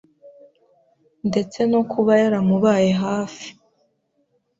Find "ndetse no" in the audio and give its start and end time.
1.29-1.81